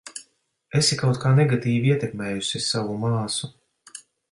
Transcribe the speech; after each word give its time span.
Esi 0.79 0.97
kaut 1.01 1.19
kā 1.25 1.33
negatīvi 1.41 1.93
ietekmējusi 1.93 2.63
savu 2.71 2.99
māsu. 3.05 3.53